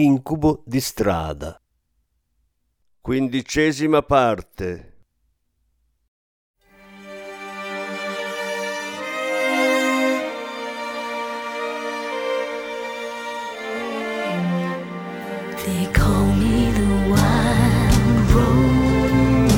Incubo 0.00 0.62
di 0.64 0.80
strada. 0.80 1.60
Quindicesima 3.00 4.00
parte. 4.02 4.94
They 15.64 15.90
call 15.92 16.26
me 16.32 16.70
the 16.70 17.10
wild 17.10 18.30
rose, 18.32 19.52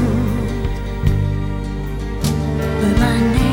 but 2.81 2.98
my 2.98 3.20
name 3.34 3.50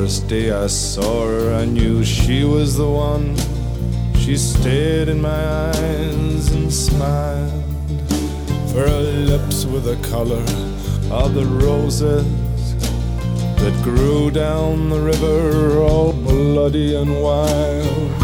first 0.00 0.28
day 0.28 0.50
I 0.50 0.66
saw 0.66 1.26
her, 1.26 1.52
I 1.52 1.66
knew 1.66 2.02
she 2.02 2.42
was 2.42 2.74
the 2.74 2.88
one. 2.88 3.36
She 4.14 4.34
stared 4.34 5.08
in 5.08 5.20
my 5.20 5.42
eyes 5.68 6.50
and 6.52 6.72
smiled. 6.72 7.62
For 8.70 8.80
her 8.88 9.02
lips 9.32 9.66
were 9.66 9.80
the 9.80 9.98
color 10.08 10.46
of 11.12 11.34
the 11.34 11.44
roses 11.44 12.24
that 13.60 13.78
grew 13.82 14.30
down 14.30 14.88
the 14.88 15.00
river, 15.00 15.80
all 15.80 16.14
bloody 16.14 16.94
and 16.94 17.20
wild. 17.22 18.19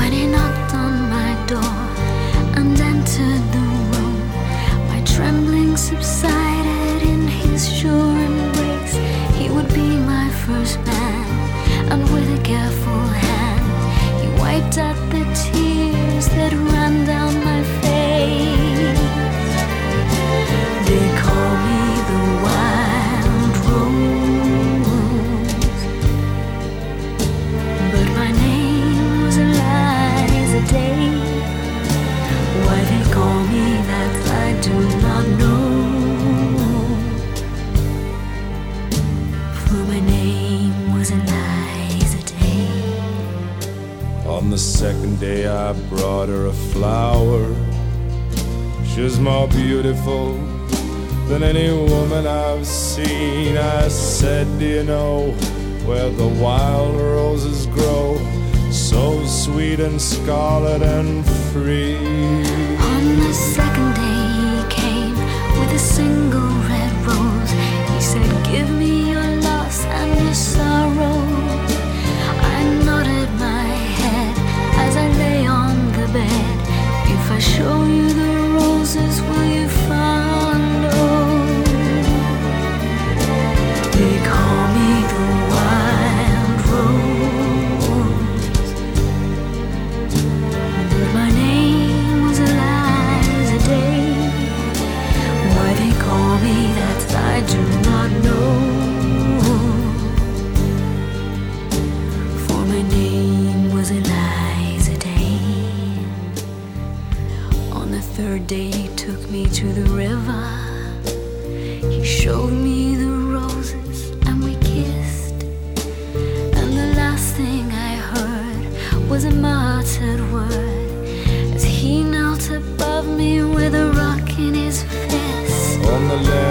Careful 12.47 12.96
beautiful 50.07 50.35
than 51.29 51.43
any 51.43 51.71
woman 51.71 52.27
I've 52.27 52.67
seen. 52.67 53.57
I 53.57 53.89
said, 53.89 54.47
Do 54.59 54.65
you 54.65 54.85
know 54.85 55.33
where 55.85 56.11
the 56.11 56.29
wild 56.29 56.97
roses 56.97 57.67
grow? 57.67 58.19
So 58.71 59.25
sweet 59.27 59.81
and 59.81 60.01
scarlet 60.01 60.83
and 60.83 61.27
free. 61.53 61.97
On 61.97 63.19
the 63.19 63.33
second 63.33 63.95
day 63.95 64.27
he 64.47 64.83
came 64.83 65.17
with 65.59 65.73
a 65.73 65.79
single 65.79 66.56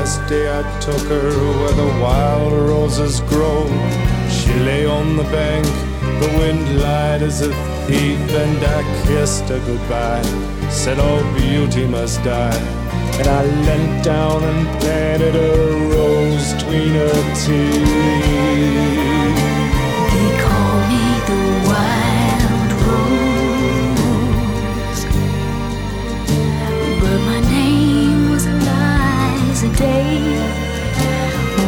last 0.05 0.29
day 0.29 0.47
I 0.47 0.61
took 0.81 1.01
her 1.07 1.31
where 1.59 1.73
the 1.83 1.91
wild 1.99 2.53
roses 2.53 3.21
grow. 3.21 3.65
She 4.29 4.53
lay 4.69 4.85
on 4.85 5.17
the 5.17 5.23
bank, 5.23 5.65
the 6.21 6.29
wind 6.37 6.79
lied 6.79 7.23
as 7.23 7.41
a 7.41 7.51
thief, 7.87 8.19
and 8.43 8.63
I 8.63 8.81
kissed 9.07 9.49
her 9.49 9.59
goodbye. 9.65 10.21
Said 10.69 10.99
all 10.99 11.23
beauty 11.33 11.87
must 11.87 12.23
die. 12.23 12.61
And 13.17 13.27
I 13.27 13.41
leant 13.65 14.03
down 14.03 14.43
and 14.43 14.67
planted 14.79 15.35
a 15.35 15.53
rose 15.95 16.53
between 16.53 16.93
her 17.01 17.21
teeth. 17.41 17.85
They 20.13 20.29
call 20.45 20.75
me 20.91 21.05
the 21.29 21.64
Day. 29.77 30.39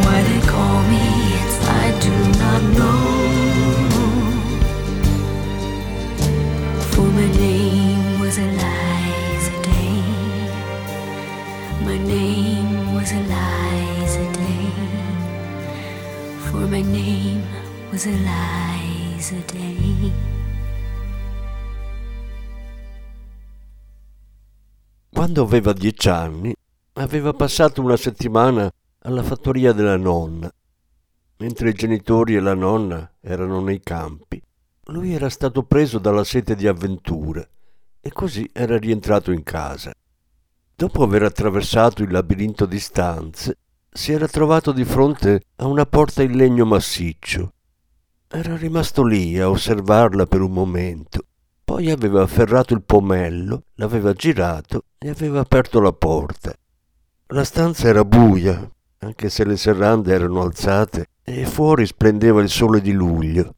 Why 0.03 0.21
they 0.23 0.41
call 0.47 0.81
me 0.91 1.05
I 1.67 1.91
do 1.99 2.15
not 2.39 2.61
know. 2.77 3.01
For 6.91 7.07
my 7.17 7.27
name 7.37 8.19
was 8.19 8.37
Eliza 8.37 9.51
Day. 9.61 10.01
My 11.85 11.97
name 11.97 12.93
was 12.95 13.11
Eliza 13.11 14.25
Day. 14.33 14.71
For 16.47 16.63
my 16.67 16.81
name 16.81 17.43
was 17.91 18.05
Eliza 18.05 19.39
Day. 19.47 20.11
Quando 25.13 25.41
aveva 25.43 25.73
dieci 25.73 26.09
anni, 26.09 26.53
aveva 26.97 27.33
passato 27.33 27.81
una 27.81 27.97
settimana 27.97 28.71
alla 28.99 29.23
fattoria 29.23 29.71
della 29.71 29.97
nonna. 29.97 30.51
Mentre 31.37 31.69
i 31.69 31.73
genitori 31.73 32.35
e 32.35 32.39
la 32.39 32.55
nonna 32.55 33.11
erano 33.21 33.61
nei 33.61 33.79
campi, 33.79 34.41
lui 34.85 35.13
era 35.13 35.29
stato 35.29 35.63
preso 35.63 35.99
dalla 35.99 36.23
sete 36.23 36.55
di 36.55 36.67
avventure 36.67 37.49
e 38.01 38.11
così 38.11 38.49
era 38.51 38.77
rientrato 38.77 39.31
in 39.31 39.43
casa. 39.43 39.93
Dopo 40.75 41.03
aver 41.03 41.23
attraversato 41.23 42.01
il 42.01 42.11
labirinto 42.11 42.65
di 42.65 42.79
stanze, 42.79 43.57
si 43.89 44.11
era 44.11 44.27
trovato 44.27 44.71
di 44.71 44.85
fronte 44.85 45.41
a 45.57 45.67
una 45.67 45.85
porta 45.85 46.23
in 46.23 46.35
legno 46.35 46.65
massiccio. 46.65 47.53
Era 48.27 48.55
rimasto 48.57 49.03
lì 49.03 49.39
a 49.39 49.49
osservarla 49.49 50.25
per 50.25 50.41
un 50.41 50.51
momento 50.51 51.21
Poi 51.63 51.91
aveva 51.91 52.23
afferrato 52.23 52.73
il 52.73 52.83
pomello, 52.83 53.63
l'aveva 53.75 54.13
girato 54.13 54.85
e 54.97 55.09
aveva 55.09 55.41
aperto 55.41 55.79
la 55.79 55.93
porta. 55.93 56.53
La 57.31 57.43
stanza 57.43 57.89
era 57.89 58.05
buia, 58.05 58.71
anche 58.99 59.29
se 59.29 59.43
le 59.43 59.57
serrande 59.57 60.13
erano 60.13 60.43
alzate 60.43 61.07
e 61.23 61.45
fuori 61.45 61.85
splendeva 61.85 62.41
il 62.41 62.47
sole 62.47 62.79
di 62.79 62.93
luglio. 62.93 63.55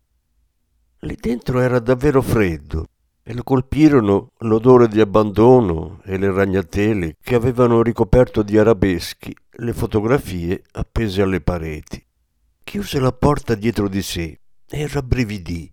Lì 1.02 1.16
dentro 1.16 1.60
era 1.60 1.78
davvero 1.78 2.24
freddo 2.24 2.88
e 3.22 3.32
lo 3.36 3.44
colpirono 3.44 4.32
l'odore 4.40 4.88
di 4.88 5.00
abbandono 5.00 6.02
e 6.04 6.18
le 6.18 6.32
ragnatele 6.32 7.18
che 7.22 7.36
avevano 7.36 7.84
ricoperto 7.84 8.42
di 8.42 8.58
arabeschi 8.58 9.36
le 9.48 9.74
fotografie 9.74 10.64
appese 10.72 11.22
alle 11.22 11.40
pareti. 11.40 12.04
Chiuse 12.64 13.00
la 13.00 13.12
porta 13.12 13.54
dietro 13.54 13.88
di 13.88 14.02
sé 14.02 14.40
e 14.68 14.88
rabbrividì, 14.88 15.72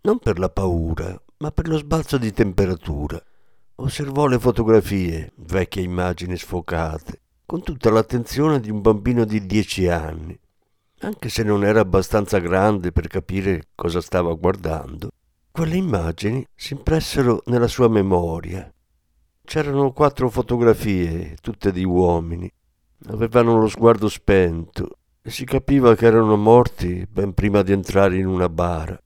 non 0.00 0.18
per 0.18 0.38
la 0.38 0.48
paura, 0.48 1.14
ma 1.38 1.50
per 1.50 1.68
lo 1.68 1.76
sbalzo 1.76 2.16
di 2.16 2.32
temperatura. 2.32 3.22
Osservò 3.80 4.26
le 4.26 4.40
fotografie, 4.40 5.30
vecchie 5.36 5.82
immagini 5.82 6.36
sfocate, 6.36 7.20
con 7.46 7.62
tutta 7.62 7.90
l'attenzione 7.90 8.58
di 8.58 8.70
un 8.70 8.80
bambino 8.80 9.24
di 9.24 9.46
dieci 9.46 9.86
anni. 9.86 10.36
Anche 11.02 11.28
se 11.28 11.44
non 11.44 11.64
era 11.64 11.78
abbastanza 11.78 12.38
grande 12.38 12.90
per 12.90 13.06
capire 13.06 13.68
cosa 13.76 14.00
stava 14.00 14.34
guardando, 14.34 15.10
quelle 15.52 15.76
immagini 15.76 16.44
si 16.56 16.72
impressero 16.72 17.42
nella 17.46 17.68
sua 17.68 17.88
memoria. 17.88 18.68
C'erano 19.44 19.92
quattro 19.92 20.28
fotografie, 20.28 21.36
tutte 21.40 21.70
di 21.70 21.84
uomini. 21.84 22.50
Avevano 23.06 23.60
lo 23.60 23.68
sguardo 23.68 24.08
spento 24.08 24.98
e 25.22 25.30
si 25.30 25.44
capiva 25.44 25.94
che 25.94 26.06
erano 26.06 26.36
morti 26.36 27.06
ben 27.08 27.32
prima 27.32 27.62
di 27.62 27.70
entrare 27.70 28.16
in 28.16 28.26
una 28.26 28.48
bara. 28.48 29.00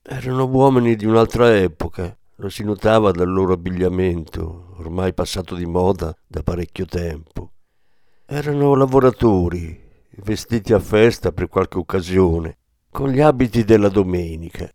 Erano 0.00 0.46
uomini 0.46 0.94
di 0.94 1.06
un'altra 1.06 1.56
epoca, 1.58 2.16
lo 2.42 2.48
si 2.48 2.64
notava 2.64 3.12
dal 3.12 3.30
loro 3.30 3.52
abbigliamento, 3.52 4.74
ormai 4.78 5.14
passato 5.14 5.54
di 5.54 5.64
moda 5.64 6.12
da 6.26 6.42
parecchio 6.42 6.86
tempo. 6.86 7.52
Erano 8.26 8.74
lavoratori, 8.74 9.80
vestiti 10.16 10.72
a 10.72 10.80
festa 10.80 11.30
per 11.30 11.46
qualche 11.46 11.78
occasione, 11.78 12.58
con 12.90 13.10
gli 13.10 13.20
abiti 13.20 13.64
della 13.64 13.88
domenica 13.88 14.68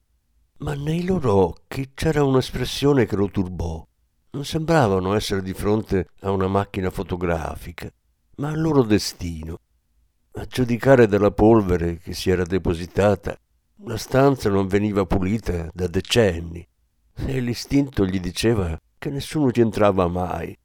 ma 0.60 0.74
nei 0.74 1.04
loro 1.04 1.34
occhi 1.34 1.92
c'era 1.94 2.24
un'espressione 2.24 3.06
che 3.06 3.16
lo 3.16 3.30
turbò. 3.30 3.86
Non 4.32 4.46
sembravano 4.46 5.14
essere 5.14 5.42
di 5.42 5.54
fronte 5.54 6.08
a 6.22 6.32
una 6.32 6.48
macchina 6.48 6.90
fotografica, 6.90 7.92
ma 8.38 8.50
al 8.50 8.60
loro 8.60 8.82
destino. 8.84 9.60
A 10.34 10.46
giudicare 10.46 11.08
dalla 11.08 11.32
polvere 11.32 11.98
che 11.98 12.14
si 12.14 12.30
era 12.30 12.44
depositata, 12.44 13.38
la 13.84 13.98
stanza 13.98 14.50
non 14.50 14.68
veniva 14.68 15.06
pulita 15.06 15.70
da 15.74 15.88
decenni 15.88 16.68
e 17.26 17.40
l'istinto 17.40 18.06
gli 18.06 18.20
diceva 18.20 18.80
che 18.98 19.10
nessuno 19.10 19.52
ci 19.52 19.62
entrava 19.62 20.08
mai. 20.08 20.58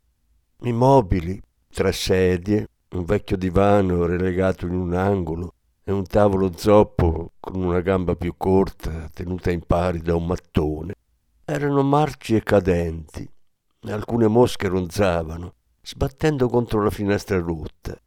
I 0.62 0.72
mobili, 0.72 1.40
tre 1.72 1.92
sedie, 1.92 2.68
un 2.90 3.04
vecchio 3.04 3.36
divano 3.36 4.06
relegato 4.06 4.66
in 4.66 4.74
un 4.74 4.94
angolo, 4.94 5.54
e 5.84 5.92
un 5.92 6.06
tavolo 6.06 6.52
zoppo 6.56 7.32
con 7.40 7.62
una 7.62 7.80
gamba 7.80 8.14
più 8.14 8.34
corta 8.36 9.10
tenuta 9.12 9.50
in 9.50 9.62
pari 9.66 10.00
da 10.00 10.14
un 10.14 10.26
mattone. 10.26 10.94
Erano 11.44 11.82
marci 11.82 12.36
e 12.36 12.42
cadenti, 12.42 13.28
alcune 13.86 14.28
mosche 14.28 14.68
ronzavano, 14.68 15.54
sbattendo 15.82 16.48
contro 16.48 16.82
la 16.82 16.90
finestra 16.90 17.38
rotta. 17.38 17.98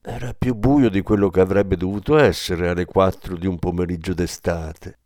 Era 0.00 0.32
più 0.32 0.54
buio 0.54 0.88
di 0.88 1.02
quello 1.02 1.28
che 1.28 1.40
avrebbe 1.40 1.76
dovuto 1.76 2.16
essere 2.16 2.68
alle 2.68 2.84
quattro 2.84 3.36
di 3.36 3.46
un 3.46 3.58
pomeriggio 3.58 4.14
d'estate. 4.14 4.98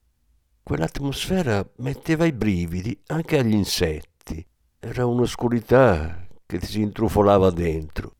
Quell'atmosfera 0.64 1.68
metteva 1.78 2.24
i 2.24 2.32
brividi 2.32 2.96
anche 3.08 3.38
agli 3.38 3.52
insetti. 3.52 4.46
Era 4.78 5.04
un'oscurità 5.06 6.24
che 6.46 6.60
si 6.60 6.80
intrufolava 6.80 7.50
dentro. 7.50 8.14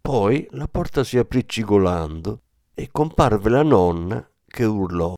Poi 0.00 0.46
la 0.50 0.66
porta 0.66 1.04
si 1.04 1.16
aprì 1.16 1.46
cigolando 1.46 2.42
e 2.74 2.88
comparve 2.90 3.50
la 3.50 3.62
nonna 3.62 4.28
che 4.46 4.64
urlò 4.64 5.14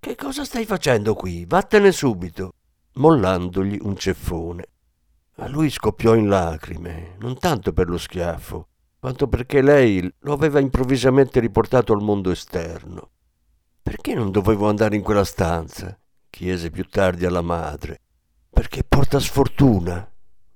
Che 0.00 0.16
cosa 0.16 0.44
stai 0.44 0.64
facendo 0.64 1.14
qui? 1.14 1.44
Vattene 1.46 1.92
subito, 1.92 2.54
mollandogli 2.94 3.78
un 3.82 3.96
ceffone. 3.96 4.64
A 5.36 5.48
lui 5.48 5.68
scoppiò 5.68 6.14
in 6.14 6.28
lacrime, 6.28 7.16
non 7.18 7.38
tanto 7.38 7.74
per 7.74 7.88
lo 7.88 7.98
schiaffo, 7.98 8.68
quanto 8.98 9.28
perché 9.28 9.60
lei 9.60 10.10
lo 10.20 10.32
aveva 10.32 10.60
improvvisamente 10.60 11.40
riportato 11.40 11.92
al 11.92 12.02
mondo 12.02 12.30
esterno. 12.30 13.10
Perché 13.82 14.14
non 14.14 14.30
dovevo 14.30 14.68
andare 14.68 14.96
in 14.96 15.02
quella 15.02 15.24
stanza? 15.24 15.98
chiese 16.28 16.70
più 16.70 16.88
tardi 16.88 17.26
alla 17.26 17.42
madre. 17.42 18.00
Perché 18.48 18.84
porta 18.84 19.18
sfortuna, 19.18 20.08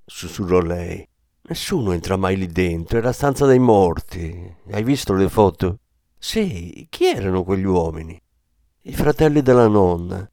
sussurrò 0.05 0.59
lei. 0.59 1.07
Nessuno 1.47 1.91
entra 1.91 2.17
mai 2.17 2.37
lì 2.37 2.47
dentro, 2.47 2.97
è 2.97 3.01
la 3.01 3.11
stanza 3.11 3.45
dei 3.45 3.59
morti. 3.59 4.55
Hai 4.71 4.83
visto 4.83 5.13
le 5.13 5.29
foto? 5.29 5.79
Sì, 6.17 6.87
chi 6.89 7.05
erano 7.05 7.43
quegli 7.43 7.65
uomini? 7.65 8.19
I 8.81 8.93
fratelli 8.93 9.41
della 9.41 9.67
nonna. 9.67 10.27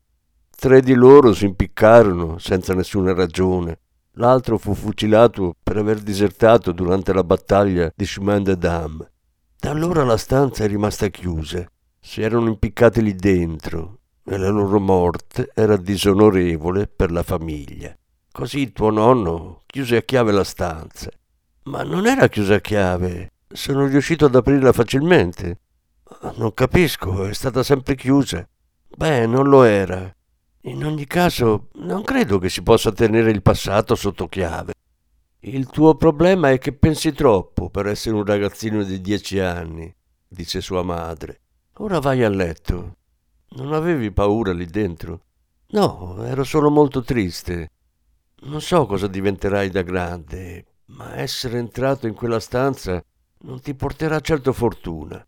Tre 0.49 0.81
di 0.81 0.95
loro 0.95 1.35
si 1.35 1.45
impiccarono 1.45 2.39
senza 2.39 2.73
nessuna 2.73 3.13
ragione. 3.13 3.81
L'altro 4.13 4.59
fu 4.59 4.75
fucilato 4.75 5.55
per 5.63 5.77
aver 5.77 6.01
disertato 6.01 6.73
durante 6.73 7.13
la 7.13 7.25
battaglia 7.25 7.93
di 7.95 8.05
Chemin 8.05 8.43
de 8.43 8.57
Dam. 8.57 9.11
Da 9.59 9.71
allora 9.71 10.05
la 10.05 10.17
stanza 10.17 10.65
è 10.65 10.67
rimasta 10.67 11.09
chiusa. 11.09 11.67
Si 12.05 12.21
erano 12.21 12.49
impiccati 12.49 13.01
lì 13.01 13.15
dentro 13.15 14.01
e 14.25 14.37
la 14.37 14.49
loro 14.49 14.81
morte 14.81 15.51
era 15.55 15.77
disonorevole 15.77 16.89
per 16.89 17.13
la 17.13 17.23
famiglia. 17.23 17.97
Così 18.31 18.73
tuo 18.73 18.91
nonno 18.91 19.63
chiuse 19.67 19.99
a 19.99 20.03
chiave 20.03 20.33
la 20.33 20.43
stanza. 20.43 21.11
Ma 21.65 21.85
non 21.85 22.07
era 22.07 22.29
chiusa 22.29 22.57
a 22.57 22.61
chiave. 22.61 23.31
Sono 23.47 23.87
riuscito 23.87 24.27
ad 24.27 24.35
aprirla 24.35 24.73
facilmente. 24.73 25.61
Non 26.35 26.53
capisco, 26.53 27.25
è 27.25 27.33
stata 27.33 27.63
sempre 27.63 27.95
chiusa. 27.95 28.47
Beh, 28.89 29.27
non 29.27 29.49
lo 29.49 29.63
era. 29.63 30.13
In 30.63 30.85
ogni 30.85 31.07
caso, 31.07 31.69
non 31.75 32.03
credo 32.03 32.39
che 32.39 32.49
si 32.49 32.63
possa 32.63 32.91
tenere 32.91 33.31
il 33.31 33.43
passato 33.43 33.95
sotto 33.95 34.27
chiave. 34.27 34.73
Il 35.41 35.67
tuo 35.67 35.95
problema 35.95 36.51
è 36.51 36.59
che 36.59 36.73
pensi 36.73 37.13
troppo 37.13 37.71
per 37.71 37.87
essere 37.87 38.17
un 38.17 38.25
ragazzino 38.25 38.83
di 38.83 39.01
dieci 39.01 39.39
anni, 39.39 39.95
disse 40.29 40.61
sua 40.61 40.83
madre. 40.83 41.42
Ora 41.77 42.01
vai 42.01 42.23
a 42.23 42.29
letto. 42.29 42.97
Non 43.51 43.73
avevi 43.73 44.13
paura 44.13 44.53
lì 44.53 44.67
dentro? 44.67 45.23
No, 45.69 46.23
ero 46.25 46.45
solo 46.45 46.71
molto 46.71 47.03
triste. 47.03 47.71
Non 48.43 48.61
so 48.61 48.85
cosa 48.87 49.07
diventerai 49.07 49.71
da 49.71 49.83
grande, 49.83 50.65
ma 50.87 51.17
essere 51.17 51.59
entrato 51.59 52.07
in 52.07 52.15
quella 52.15 52.41
stanza 52.41 53.03
non 53.45 53.61
ti 53.61 53.75
porterà 53.75 54.21
certo 54.21 54.53
fortuna. 54.53 55.25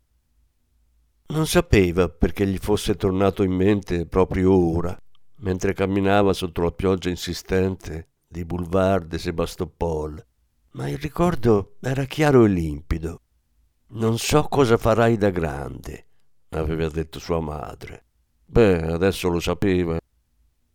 Non 1.27 1.47
sapeva 1.47 2.09
perché 2.09 2.45
gli 2.45 2.57
fosse 2.57 2.95
tornato 2.95 3.41
in 3.41 3.51
mente 3.51 4.05
proprio 4.05 4.53
ora, 4.53 4.95
mentre 5.37 5.73
camminava 5.73 6.33
sotto 6.33 6.61
la 6.61 6.71
pioggia 6.71 7.09
insistente 7.09 8.09
di 8.27 8.45
Boulevard 8.45 9.07
de 9.07 9.17
Sebastopol, 9.17 10.23
ma 10.71 10.89
il 10.89 10.99
ricordo 10.99 11.77
era 11.81 12.03
chiaro 12.03 12.45
e 12.45 12.49
limpido. 12.49 13.21
Non 13.87 14.19
so 14.19 14.43
cosa 14.43 14.77
farai 14.77 15.17
da 15.17 15.29
grande, 15.31 16.05
aveva 16.49 16.87
detto 16.89 17.19
sua 17.19 17.39
madre. 17.39 18.03
Beh, 18.45 18.81
adesso 18.83 19.27
lo 19.29 19.39
sapeva. 19.39 19.99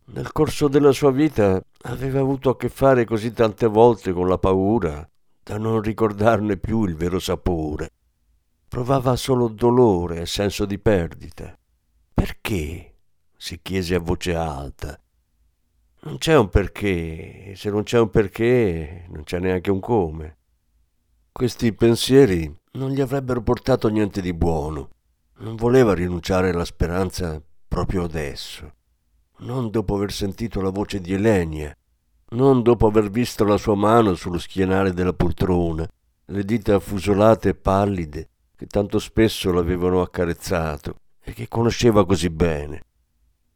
Nel 0.05 0.31
corso 0.31 0.67
della 0.67 0.91
sua 0.91 1.11
vita 1.11 1.61
aveva 1.83 2.19
avuto 2.19 2.49
a 2.49 2.57
che 2.57 2.69
fare 2.69 3.05
così 3.05 3.31
tante 3.31 3.67
volte 3.67 4.11
con 4.11 4.27
la 4.27 4.37
paura 4.37 5.07
da 5.43 5.57
non 5.57 5.81
ricordarne 5.81 6.57
più 6.57 6.83
il 6.85 6.95
vero 6.95 7.19
sapore. 7.19 7.91
Provava 8.67 9.15
solo 9.15 9.47
dolore 9.47 10.21
e 10.21 10.25
senso 10.25 10.65
di 10.65 10.79
perdita. 10.79 11.57
Perché? 12.13 12.91
si 13.41 13.59
chiese 13.61 13.95
a 13.95 13.99
voce 13.99 14.35
alta. 14.35 15.01
Non 16.01 16.19
c'è 16.19 16.37
un 16.37 16.49
perché, 16.49 17.53
se 17.55 17.71
non 17.71 17.81
c'è 17.81 17.97
un 17.97 18.11
perché, 18.11 19.07
non 19.09 19.23
c'è 19.23 19.39
neanche 19.39 19.71
un 19.71 19.79
come. 19.79 20.37
Questi 21.31 21.73
pensieri 21.73 22.55
non 22.73 22.91
gli 22.91 23.01
avrebbero 23.01 23.41
portato 23.41 23.87
niente 23.87 24.21
di 24.21 24.33
buono. 24.33 24.89
Non 25.41 25.55
voleva 25.55 25.95
rinunciare 25.95 26.51
alla 26.51 26.65
speranza 26.65 27.41
proprio 27.67 28.03
adesso, 28.03 28.73
non 29.39 29.71
dopo 29.71 29.95
aver 29.95 30.11
sentito 30.11 30.61
la 30.61 30.69
voce 30.69 31.01
di 31.01 31.13
Elenia, 31.13 31.75
non 32.33 32.61
dopo 32.61 32.85
aver 32.85 33.09
visto 33.09 33.43
la 33.43 33.57
sua 33.57 33.73
mano 33.73 34.13
sullo 34.13 34.37
schienale 34.37 34.93
della 34.93 35.13
poltrona, 35.13 35.87
le 36.25 36.45
dita 36.45 36.75
affusolate 36.75 37.49
e 37.49 37.55
pallide, 37.55 38.29
che 38.55 38.67
tanto 38.67 38.99
spesso 38.99 39.51
l'avevano 39.51 40.01
accarezzato 40.01 40.97
e 41.19 41.33
che 41.33 41.47
conosceva 41.47 42.05
così 42.05 42.29
bene. 42.29 42.83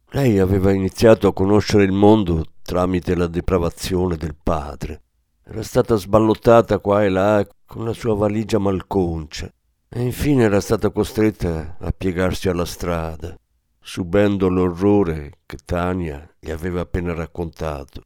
Lei 0.09 0.39
aveva 0.39 0.71
iniziato 0.71 1.27
a 1.27 1.33
conoscere 1.33 1.83
il 1.83 1.91
mondo 1.91 2.45
tramite 2.63 3.13
la 3.13 3.27
depravazione 3.27 4.17
del 4.17 4.33
padre. 4.33 5.03
Era 5.43 5.61
stata 5.61 5.93
sballottata 5.97 6.79
qua 6.79 7.03
e 7.03 7.09
là 7.09 7.47
con 7.63 7.85
la 7.85 7.93
sua 7.93 8.15
valigia 8.15 8.57
malconcia 8.57 9.53
e 9.89 10.01
infine 10.01 10.43
era 10.43 10.59
stata 10.61 10.89
costretta 10.89 11.77
a 11.79 11.91
piegarsi 11.91 12.49
alla 12.49 12.65
strada. 12.65 13.37
subendo 13.85 14.49
l'orrore 14.49 15.41
che 15.45 15.57
Tania 15.63 16.27
gli 16.39 16.49
aveva 16.49 16.81
appena 16.81 17.13
raccontato. 17.13 18.01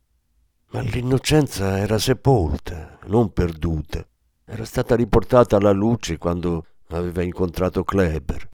Ma 0.72 0.82
l'innocenza 0.82 1.78
era 1.78 1.98
sepolta, 1.98 3.00
non 3.06 3.32
perduta. 3.32 4.06
Era 4.44 4.66
stata 4.66 4.94
riportata 4.96 5.56
alla 5.56 5.72
luce 5.72 6.18
quando 6.18 6.66
aveva 6.90 7.22
incontrato 7.24 7.86
Kleber. 7.86 8.50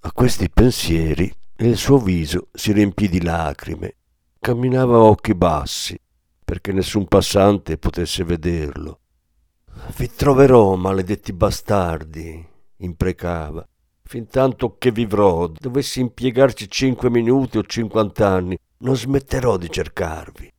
A 0.00 0.12
questi 0.12 0.50
pensieri 0.50 1.32
il 1.56 1.78
suo 1.78 1.98
viso 1.98 2.48
si 2.52 2.72
riempì 2.72 3.08
di 3.08 3.22
lacrime. 3.22 3.96
Camminava 4.38 4.96
a 4.96 5.02
occhi 5.02 5.34
bassi, 5.34 5.98
perché 6.44 6.72
nessun 6.72 7.06
passante 7.06 7.78
potesse 7.78 8.22
vederlo. 8.22 9.00
Vi 9.96 10.10
troverò, 10.14 10.74
maledetti 10.74 11.32
bastardi, 11.32 12.46
imprecava. 12.78 13.66
Fintanto 14.02 14.76
che 14.78 14.90
vivrò, 14.90 15.46
dovessi 15.48 16.00
impiegarci 16.00 16.68
cinque 16.68 17.10
minuti 17.10 17.58
o 17.58 17.62
cinquant'anni, 17.62 18.58
non 18.78 18.96
smetterò 18.96 19.56
di 19.56 19.70
cercarvi. 19.70 20.52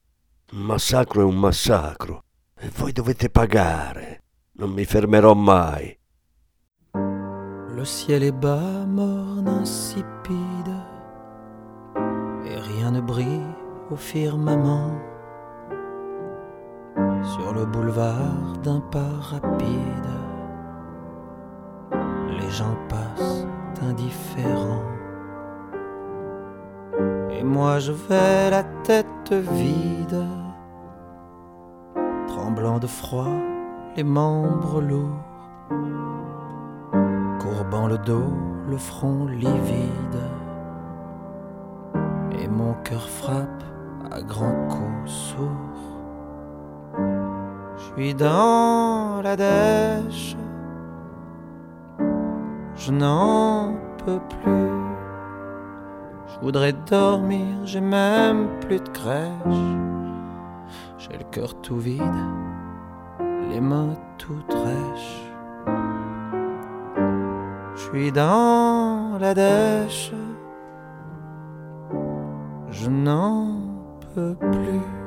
Un 0.53 0.61
massacro 0.61 1.21
è 1.21 1.23
un 1.23 1.37
massacro 1.37 2.23
e 2.57 2.69
voi 2.75 2.91
dovete 2.91 3.29
pagare. 3.29 4.23
Non 4.53 4.71
mi 4.71 4.85
fermerò 4.85 5.33
mai. 5.33 5.97
Le 6.93 7.85
ciel 7.85 8.23
est 8.23 8.33
bas, 8.33 8.85
morne, 8.85 9.49
insipide, 9.59 10.83
et 12.45 12.57
rien 12.67 12.91
ne 12.93 13.01
brille 13.01 13.53
au 13.89 13.97
firmament. 13.97 15.14
Sur 17.33 17.53
le 17.53 17.65
boulevard 17.65 18.57
d'un 18.63 18.79
pas 18.79 19.13
rapide, 19.31 20.09
les 22.39 22.49
gens 22.51 22.77
passent 22.87 23.47
indifférents. 23.81 24.83
Et 27.31 27.43
moi 27.43 27.79
je 27.79 27.91
vais 27.91 28.51
la 28.51 28.63
tête 28.83 29.33
vide, 29.33 30.23
tremblant 32.27 32.77
de 32.77 32.87
froid, 32.87 33.33
les 33.97 34.03
membres 34.03 34.79
lourds, 34.79 35.49
courbant 37.39 37.87
le 37.87 37.97
dos, 37.97 38.33
le 38.69 38.77
front 38.77 39.25
livide. 39.25 40.21
Et 42.39 42.47
mon 42.47 42.75
cœur 42.83 43.09
frappe 43.09 43.63
à 44.11 44.21
grands 44.21 44.67
coups 44.69 45.11
sourds. 45.11 45.94
Je 47.77 47.83
suis 47.93 48.13
dans 48.13 49.21
la 49.21 49.35
dèche, 49.35 50.35
je 52.75 52.91
n'en 52.91 53.75
peux 54.05 54.19
plus. 54.29 54.69
Je 56.27 56.39
voudrais 56.41 56.73
dormir, 56.73 57.65
j'ai 57.65 57.81
même 57.81 58.47
plus 58.61 58.79
de 58.79 58.89
crèche. 58.89 59.31
J'ai 60.97 61.17
le 61.17 61.23
cœur 61.31 61.53
tout 61.61 61.77
vide, 61.77 62.01
les 63.49 63.61
mains 63.61 63.95
toutes 64.17 64.53
rêches. 64.53 65.31
Je 67.75 67.81
suis 67.81 68.11
dans 68.11 69.17
la 69.19 69.33
dèche, 69.33 70.11
je 72.69 72.89
n'en 72.89 73.47
peux 74.13 74.35
plus. 74.35 75.04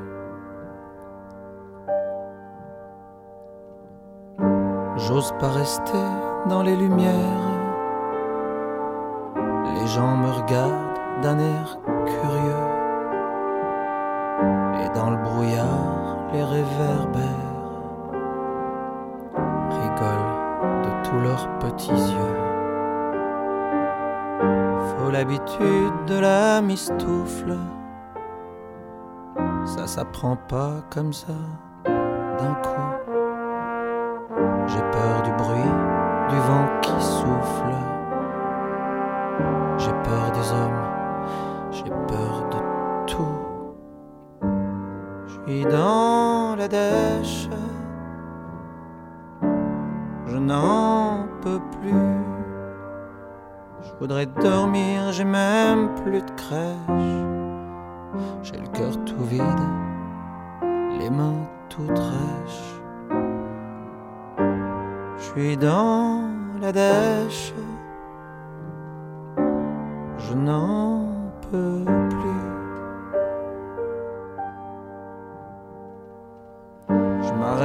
J'ose 4.98 5.32
pas 5.38 5.50
rester 5.50 6.04
dans 6.48 6.62
les 6.62 6.74
lumières. 6.74 7.12
Les 9.74 9.86
gens 9.86 10.16
me 10.16 10.28
regardent 10.28 11.22
d'un 11.22 11.38
air 11.38 11.78
curieux. 11.84 12.64
Et 14.82 14.88
dans 14.98 15.10
le 15.10 15.16
brouillard, 15.18 16.16
les 16.32 16.42
réverbères 16.42 17.22
rigolent 19.70 20.82
de 20.82 21.08
tous 21.08 21.20
leurs 21.20 21.58
petits 21.60 21.92
yeux. 21.92 22.36
Faut 24.96 25.10
l'habitude 25.12 26.04
de 26.08 26.18
la 26.18 26.60
mistoufle. 26.60 27.56
Ça 29.64 29.86
s'apprend 29.86 30.36
pas 30.48 30.82
comme 30.90 31.12
ça 31.12 31.34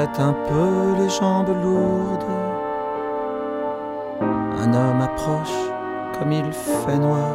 Un 0.04 0.34
peu, 0.34 1.02
les 1.02 1.10
jambes 1.10 1.56
lourdes. 1.64 2.26
Un 4.22 4.74
homme 4.74 5.02
approche 5.02 5.56
comme 6.20 6.34
il 6.34 6.52
fait 6.52 7.00
noir. 7.00 7.32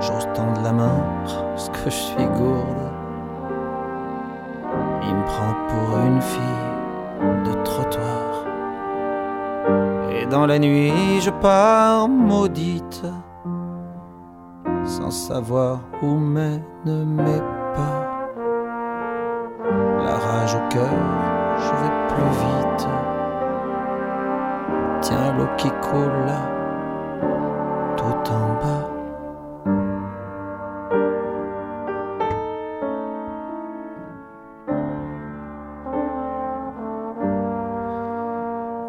J'ose 0.00 0.26
tendre 0.34 0.62
la 0.62 0.72
main 0.72 1.02
parce 1.50 1.68
que 1.68 1.84
je 1.84 1.90
suis 1.90 2.24
gourde. 2.24 2.90
Il 5.02 5.14
me 5.14 5.24
prend 5.26 5.54
pour 5.68 5.98
une 5.98 6.22
fille 6.22 6.40
de 7.44 7.52
trottoir. 7.62 8.46
Et 10.10 10.24
dans 10.26 10.46
la 10.46 10.58
nuit, 10.58 11.20
je 11.20 11.30
pars 11.30 12.08
maudite, 12.08 13.02
sans 14.86 15.10
savoir 15.10 15.80
où 16.02 16.16
mènent 16.16 16.62
mes 16.86 17.57
cœur, 20.70 20.96
je 21.58 21.70
vais 21.80 21.94
plus 22.08 22.30
vite. 22.42 22.88
Tiens 25.00 25.32
l'eau 25.36 25.48
qui 25.56 25.70
coule 25.70 26.18
là, 26.26 26.40
tout 27.96 28.32
en 28.32 28.48
bas. 28.60 28.84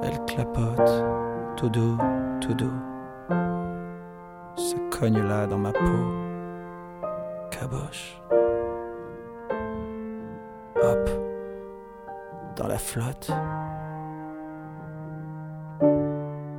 Elle 0.03 0.25
clapote, 0.25 1.05
tout 1.55 1.69
doux, 1.69 1.97
tout 2.41 2.53
doux. 2.53 2.79
Se 4.55 4.75
cogne 4.89 5.21
là 5.21 5.47
dans 5.47 5.57
ma 5.57 5.71
peau, 5.71 6.03
caboche. 7.51 8.21
Hop, 10.81 11.09
dans 12.59 12.67
la 12.67 12.77
flotte. 12.77 13.31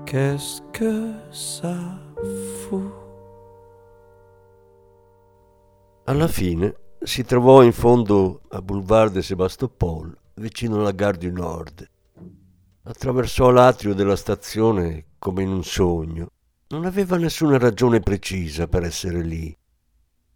Qu'est-ce 0.07 0.63
que 0.73 1.13
ça 1.31 1.77
fout? 2.63 2.91
Alla 6.07 6.27
fine 6.27 6.75
si 7.03 7.23
trovò 7.25 7.63
in 7.63 7.73
fondo 7.73 8.41
a 8.49 8.63
Boulevard 8.63 9.13
de 9.13 9.23
Sébastopol, 9.23 10.17
vicino 10.37 10.81
alla 10.81 10.93
Gare 10.93 11.19
du 11.19 11.31
Nord. 11.31 11.89
Attraversò 12.85 13.51
l'atrio 13.51 13.93
della 13.95 14.17
stazione 14.17 15.05
come 15.19 15.43
in 15.43 15.51
un 15.51 15.63
sogno. 15.63 16.29
Non 16.69 16.87
aveva 16.87 17.19
nessuna 17.19 17.59
ragione 17.59 18.01
precisa 18.01 18.67
per 18.69 18.85
essere 18.85 19.23
lì. 19.23 19.55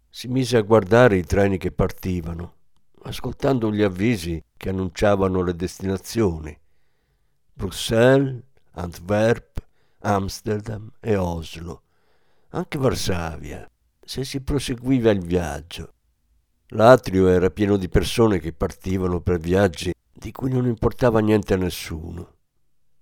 Si 0.09 0.27
mise 0.27 0.57
a 0.57 0.61
guardare 0.61 1.17
i 1.17 1.23
treni 1.23 1.57
che 1.57 1.71
partivano, 1.71 2.53
ascoltando 3.07 3.71
gli 3.71 3.83
avvisi 3.83 4.43
che 4.57 4.69
annunciavano 4.69 5.43
le 5.43 5.55
destinazioni. 5.55 6.57
Bruxelles, 7.53 8.43
Antwerp, 8.71 9.63
Amsterdam 9.99 10.91
e 10.99 11.15
Oslo, 11.15 11.83
anche 12.49 12.77
Varsavia, 12.77 13.69
se 14.03 14.23
si 14.23 14.41
proseguiva 14.41 15.11
il 15.11 15.21
viaggio. 15.21 15.93
L'atrio 16.69 17.27
era 17.27 17.49
pieno 17.49 17.77
di 17.77 17.87
persone 17.87 18.39
che 18.39 18.53
partivano 18.53 19.21
per 19.21 19.39
viaggi 19.39 19.93
di 20.11 20.31
cui 20.31 20.51
non 20.51 20.65
importava 20.65 21.19
niente 21.19 21.53
a 21.53 21.57
nessuno. 21.57 22.33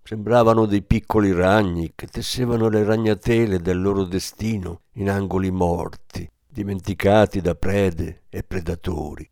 Sembravano 0.03 0.65
dei 0.65 0.83
piccoli 0.83 1.31
ragni 1.31 1.93
che 1.95 2.07
tessevano 2.07 2.67
le 2.67 2.83
ragnatele 2.83 3.60
del 3.60 3.81
loro 3.81 4.03
destino 4.03 4.81
in 4.95 5.10
angoli 5.10 5.50
morti, 5.50 6.29
dimenticati 6.45 7.39
da 7.39 7.55
prede 7.55 8.24
e 8.27 8.43
predatori. 8.43 9.27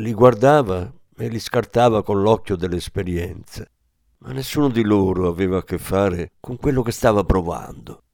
Li 0.00 0.14
guardava 0.14 0.90
e 1.14 1.28
li 1.28 1.38
scartava 1.38 2.02
con 2.02 2.22
l'occhio 2.22 2.56
dell'esperienza, 2.56 3.68
ma 4.20 4.32
nessuno 4.32 4.70
di 4.70 4.82
loro 4.82 5.28
aveva 5.28 5.58
a 5.58 5.62
che 5.62 5.76
fare 5.76 6.32
con 6.40 6.56
quello 6.56 6.80
che 6.80 6.90
stava 6.90 7.22
provando. 7.22 8.04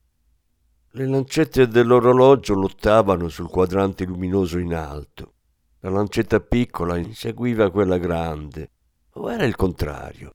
Le 0.91 1.07
lancette 1.07 1.69
dell'orologio 1.69 2.55
lottavano 2.55 3.29
sul 3.29 3.47
quadrante 3.47 4.03
luminoso 4.03 4.57
in 4.57 4.73
alto. 4.73 5.35
La 5.79 5.89
lancetta 5.89 6.41
piccola 6.41 6.97
inseguiva 6.97 7.71
quella 7.71 7.97
grande, 7.97 8.71
o 9.11 9.31
era 9.31 9.45
il 9.45 9.55
contrario, 9.55 10.33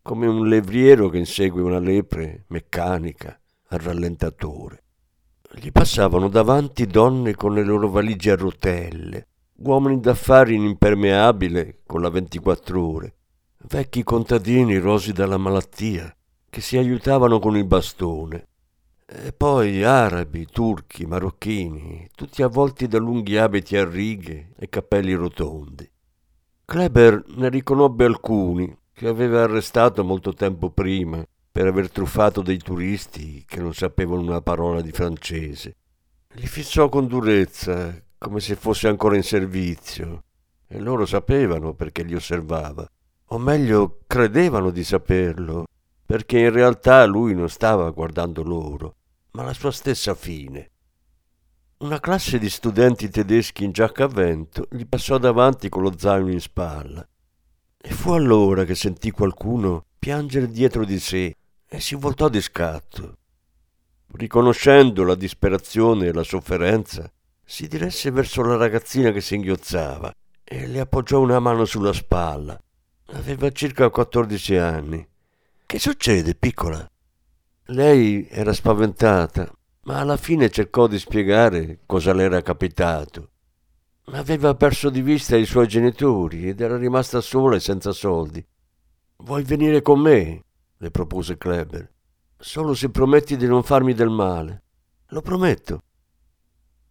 come 0.00 0.26
un 0.26 0.48
levriero 0.48 1.10
che 1.10 1.18
insegue 1.18 1.60
una 1.60 1.78
lepre 1.78 2.44
meccanica 2.48 3.38
al 3.68 3.80
rallentatore. 3.80 4.82
Gli 5.56 5.70
passavano 5.70 6.28
davanti 6.30 6.86
donne 6.86 7.34
con 7.34 7.52
le 7.52 7.64
loro 7.64 7.90
valigie 7.90 8.30
a 8.30 8.36
rotelle, 8.36 9.28
uomini 9.58 10.00
d'affari 10.00 10.54
in 10.54 10.62
impermeabile 10.62 11.80
con 11.86 12.00
la 12.00 12.10
24 12.10 12.86
ore, 12.86 13.14
vecchi 13.68 14.02
contadini 14.02 14.78
rosi 14.78 15.12
dalla 15.12 15.38
malattia 15.38 16.14
che 16.48 16.60
si 16.60 16.76
aiutavano 16.76 17.38
con 17.38 17.56
il 17.56 17.64
bastone, 17.64 18.48
e 19.06 19.32
poi 19.32 19.84
arabi, 19.84 20.46
turchi, 20.50 21.06
marocchini, 21.06 22.08
tutti 22.14 22.42
avvolti 22.42 22.88
da 22.88 22.98
lunghi 22.98 23.36
abiti 23.36 23.76
a 23.76 23.88
righe 23.88 24.52
e 24.58 24.68
cappelli 24.68 25.12
rotondi. 25.14 25.88
Kleber 26.64 27.22
ne 27.36 27.48
riconobbe 27.48 28.04
alcuni 28.04 28.76
che 28.92 29.06
aveva 29.06 29.42
arrestato 29.42 30.02
molto 30.02 30.32
tempo 30.32 30.70
prima 30.70 31.24
per 31.52 31.66
aver 31.66 31.90
truffato 31.90 32.42
dei 32.42 32.58
turisti 32.58 33.44
che 33.46 33.60
non 33.60 33.72
sapevano 33.72 34.22
una 34.22 34.40
parola 34.40 34.80
di 34.80 34.90
francese. 34.90 35.76
Li 36.32 36.46
fissò 36.46 36.88
con 36.88 37.06
durezza, 37.06 38.02
come 38.18 38.40
se 38.40 38.56
fosse 38.56 38.88
ancora 38.88 39.16
in 39.16 39.22
servizio, 39.22 40.24
e 40.66 40.80
loro 40.80 41.06
sapevano 41.06 41.74
perché 41.74 42.02
li 42.02 42.14
osservava, 42.14 42.86
o 43.26 43.38
meglio 43.38 44.00
credevano 44.06 44.70
di 44.70 44.84
saperlo, 44.84 45.66
perché 46.04 46.38
in 46.38 46.50
realtà 46.50 47.04
lui 47.04 47.34
non 47.34 47.48
stava 47.48 47.90
guardando 47.90 48.42
loro, 48.42 48.94
ma 49.32 49.42
la 49.42 49.52
sua 49.52 49.72
stessa 49.72 50.14
fine. 50.14 50.70
Una 51.78 52.00
classe 52.00 52.38
di 52.38 52.48
studenti 52.48 53.10
tedeschi 53.10 53.64
in 53.64 53.72
giacca 53.72 54.04
a 54.04 54.08
vento 54.08 54.66
gli 54.70 54.86
passò 54.86 55.18
davanti 55.18 55.68
con 55.68 55.82
lo 55.82 55.92
zaino 55.96 56.30
in 56.30 56.40
spalla. 56.40 57.06
E 57.78 57.90
fu 57.90 58.12
allora 58.12 58.64
che 58.64 58.74
sentì 58.74 59.10
qualcuno 59.10 59.84
piangere 59.98 60.50
dietro 60.50 60.84
di 60.84 60.98
sé 60.98 61.34
e 61.68 61.80
si 61.80 61.94
voltò 61.94 62.28
di 62.28 62.40
scatto. 62.40 63.16
Riconoscendo 64.12 65.04
la 65.04 65.14
disperazione 65.14 66.06
e 66.06 66.12
la 66.12 66.22
sofferenza, 66.22 67.10
si 67.48 67.68
diresse 67.68 68.10
verso 68.10 68.42
la 68.42 68.56
ragazzina 68.56 69.12
che 69.12 69.20
singhiozzava 69.20 70.12
e 70.42 70.66
le 70.66 70.80
appoggiò 70.80 71.20
una 71.20 71.38
mano 71.38 71.64
sulla 71.64 71.92
spalla. 71.92 72.60
Aveva 73.12 73.50
circa 73.50 73.88
14 73.88 74.56
anni. 74.56 75.08
Che 75.64 75.78
succede, 75.78 76.34
piccola? 76.34 76.84
Lei 77.66 78.26
era 78.28 78.52
spaventata, 78.52 79.50
ma 79.82 80.00
alla 80.00 80.16
fine 80.16 80.50
cercò 80.50 80.88
di 80.88 80.98
spiegare 80.98 81.80
cosa 81.86 82.12
le 82.12 82.24
era 82.24 82.42
capitato. 82.42 83.30
Aveva 84.06 84.54
perso 84.54 84.90
di 84.90 85.00
vista 85.00 85.36
i 85.36 85.46
suoi 85.46 85.68
genitori 85.68 86.48
ed 86.48 86.60
era 86.60 86.76
rimasta 86.76 87.20
sola 87.20 87.56
e 87.56 87.60
senza 87.60 87.92
soldi. 87.92 88.44
Vuoi 89.18 89.44
venire 89.44 89.82
con 89.82 90.00
me? 90.00 90.42
le 90.76 90.90
propose 90.90 91.38
Kleber. 91.38 91.92
Solo 92.38 92.74
se 92.74 92.90
prometti 92.90 93.36
di 93.36 93.46
non 93.46 93.62
farmi 93.62 93.94
del 93.94 94.10
male. 94.10 94.62
Lo 95.08 95.22
prometto. 95.22 95.80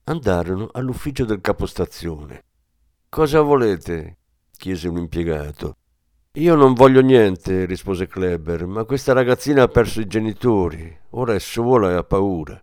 Andarono 0.08 0.70
all'ufficio 0.72 1.26
del 1.26 1.42
capostazione. 1.42 2.44
Cosa 3.10 3.42
volete? 3.42 4.18
chiese 4.56 4.88
un 4.88 4.98
impiegato. 4.98 5.78
Io 6.34 6.54
non 6.54 6.76
voglio 6.76 7.02
niente, 7.02 7.66
rispose 7.66 8.06
Kleber, 8.06 8.68
ma 8.68 8.84
questa 8.84 9.14
ragazzina 9.14 9.64
ha 9.64 9.68
perso 9.68 10.02
i 10.02 10.06
genitori, 10.06 10.96
ora 11.12 11.34
è 11.34 11.40
sola 11.40 11.90
e 11.90 11.94
ha 11.96 12.04
paura. 12.04 12.62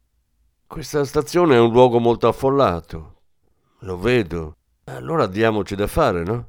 Questa 0.68 1.04
stazione 1.04 1.56
è 1.56 1.58
un 1.58 1.72
luogo 1.72 1.98
molto 1.98 2.28
affollato. 2.28 3.22
Lo 3.80 3.98
vedo. 3.98 4.58
Allora 4.84 5.26
diamoci 5.26 5.74
da 5.74 5.88
fare, 5.88 6.22
no? 6.22 6.46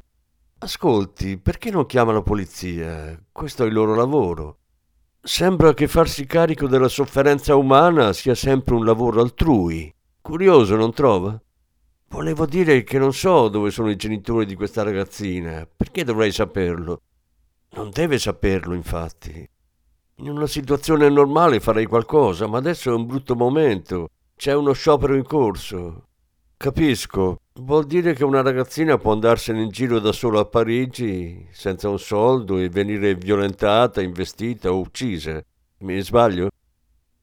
Ascolti, 0.59 1.39
perché 1.39 1.71
non 1.71 1.87
chiama 1.87 2.13
la 2.13 2.21
polizia? 2.21 3.19
Questo 3.31 3.63
è 3.63 3.65
il 3.65 3.73
loro 3.73 3.95
lavoro. 3.95 4.57
Sembra 5.19 5.73
che 5.73 5.87
farsi 5.87 6.27
carico 6.27 6.67
della 6.67 6.87
sofferenza 6.87 7.55
umana 7.55 8.13
sia 8.13 8.35
sempre 8.35 8.75
un 8.75 8.85
lavoro 8.85 9.21
altrui. 9.21 9.91
Curioso, 10.23 10.77
non 10.77 10.93
trova? 10.93 11.37
Volevo 12.07 12.45
dire 12.45 12.83
che 12.83 12.97
non 12.97 13.11
so 13.11 13.49
dove 13.49 13.71
sono 13.71 13.89
i 13.89 13.97
genitori 13.97 14.45
di 14.45 14.55
questa 14.55 14.81
ragazzina. 14.81 15.67
Perché 15.75 16.05
dovrei 16.05 16.31
saperlo? 16.31 17.01
Non 17.71 17.89
deve 17.89 18.17
saperlo, 18.17 18.73
infatti. 18.73 19.45
In 20.15 20.29
una 20.29 20.47
situazione 20.47 21.09
normale 21.09 21.59
farei 21.59 21.85
qualcosa, 21.87 22.47
ma 22.47 22.57
adesso 22.57 22.89
è 22.89 22.93
un 22.93 23.05
brutto 23.05 23.35
momento. 23.35 24.11
C'è 24.37 24.53
uno 24.53 24.71
sciopero 24.71 25.13
in 25.15 25.25
corso. 25.25 26.07
Capisco. 26.55 27.41
Vuol 27.55 27.85
dire 27.85 28.13
che 28.13 28.23
una 28.23 28.41
ragazzina 28.41 28.97
può 28.97 29.11
andarsene 29.11 29.61
in 29.61 29.71
giro 29.71 29.99
da 29.99 30.13
sola 30.13 30.39
a 30.39 30.45
Parigi 30.45 31.49
senza 31.51 31.89
un 31.89 31.99
soldo 31.99 32.59
e 32.59 32.69
venire 32.69 33.15
violentata, 33.15 34.01
investita 34.01 34.71
o 34.71 34.79
uccisa. 34.79 35.43
Mi 35.79 35.99
sbaglio? 35.99 36.49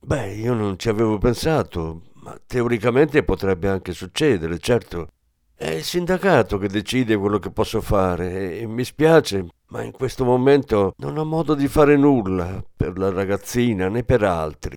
Beh, 0.00 0.34
io 0.34 0.52
non 0.52 0.78
ci 0.78 0.90
avevo 0.90 1.16
pensato, 1.16 2.02
ma 2.22 2.38
teoricamente 2.46 3.22
potrebbe 3.22 3.68
anche 3.68 3.92
succedere, 3.92 4.58
certo. 4.58 5.08
È 5.54 5.68
il 5.68 5.84
sindacato 5.84 6.56
che 6.56 6.68
decide 6.68 7.16
quello 7.16 7.38
che 7.38 7.50
posso 7.50 7.80
fare 7.80 8.58
e 8.58 8.66
mi 8.66 8.84
spiace, 8.84 9.46
ma 9.68 9.82
in 9.82 9.92
questo 9.92 10.24
momento 10.24 10.94
non 10.98 11.18
ho 11.18 11.24
modo 11.24 11.54
di 11.54 11.68
fare 11.68 11.96
nulla 11.96 12.64
per 12.74 12.96
la 12.96 13.10
ragazzina 13.10 13.88
né 13.88 14.02
per 14.02 14.22
altri. 14.22 14.74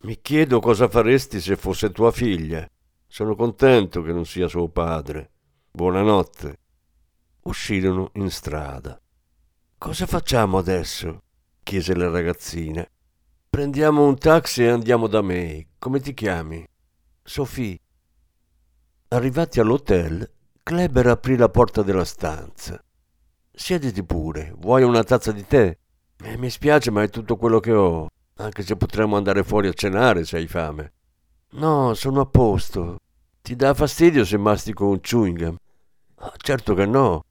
Mi 0.00 0.20
chiedo 0.20 0.60
cosa 0.60 0.88
faresti 0.88 1.40
se 1.40 1.56
fosse 1.56 1.92
tua 1.92 2.10
figlia. 2.10 2.68
Sono 3.06 3.34
contento 3.36 4.02
che 4.02 4.12
non 4.12 4.26
sia 4.26 4.48
suo 4.48 4.68
padre. 4.68 5.30
Buonanotte. 5.70 6.58
Uscirono 7.42 8.10
in 8.14 8.30
strada. 8.30 9.00
Cosa 9.78 10.06
facciamo 10.06 10.58
adesso? 10.58 11.22
chiese 11.62 11.94
la 11.94 12.10
ragazzina. 12.10 12.84
Prendiamo 13.48 14.04
un 14.04 14.18
taxi 14.18 14.64
e 14.64 14.68
andiamo 14.68 15.06
da 15.06 15.22
me. 15.22 15.67
Come 15.80 16.00
ti 16.00 16.12
chiami? 16.12 16.66
Sophie. 17.22 17.78
Arrivati 19.10 19.60
all'hotel, 19.60 20.28
Kleber 20.64 21.06
aprì 21.06 21.36
la 21.36 21.48
porta 21.48 21.82
della 21.82 22.04
stanza. 22.04 22.82
Siediti 23.52 24.02
pure, 24.02 24.52
vuoi 24.58 24.82
una 24.82 25.04
tazza 25.04 25.30
di 25.30 25.46
tè? 25.46 25.76
Eh, 26.20 26.36
mi 26.36 26.50
spiace, 26.50 26.90
ma 26.90 27.04
è 27.04 27.10
tutto 27.10 27.36
quello 27.36 27.60
che 27.60 27.72
ho, 27.72 28.08
anche 28.38 28.64
se 28.64 28.76
potremmo 28.76 29.16
andare 29.16 29.44
fuori 29.44 29.68
a 29.68 29.72
cenare 29.72 30.24
se 30.24 30.38
hai 30.38 30.48
fame. 30.48 30.92
No, 31.50 31.94
sono 31.94 32.22
a 32.22 32.26
posto. 32.26 32.98
Ti 33.40 33.54
dà 33.54 33.72
fastidio 33.72 34.24
se 34.24 34.36
mastico 34.36 34.88
un 34.88 35.00
chewing 35.00 35.38
gum? 35.38 35.56
Ah, 36.16 36.32
certo 36.38 36.74
che 36.74 36.86
no, 36.86 37.22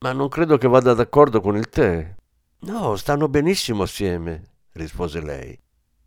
ma 0.00 0.12
non 0.12 0.28
credo 0.28 0.58
che 0.58 0.68
vada 0.68 0.92
d'accordo 0.92 1.40
con 1.40 1.56
il 1.56 1.70
tè. 1.70 2.14
No, 2.60 2.96
stanno 2.96 3.28
benissimo 3.28 3.84
assieme, 3.84 4.56
rispose 4.72 5.22
lei. 5.22 5.58